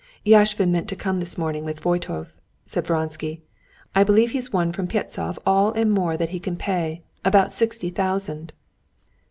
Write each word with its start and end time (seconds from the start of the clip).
"Yashvin 0.25 0.71
meant 0.71 0.89
to 0.89 0.95
come 0.95 1.19
this 1.19 1.37
morning 1.37 1.63
with 1.63 1.79
Voytov," 1.81 2.33
said 2.65 2.87
Vronsky; 2.87 3.39
"I 3.93 4.03
believe 4.03 4.31
he's 4.31 4.51
won 4.51 4.71
from 4.73 4.87
Pyevtsov 4.87 5.37
all 5.45 5.73
and 5.73 5.91
more 5.91 6.17
than 6.17 6.29
he 6.29 6.39
can 6.39 6.55
pay, 6.55 7.03
about 7.23 7.53
sixty 7.53 7.91
thousand." 7.91 8.51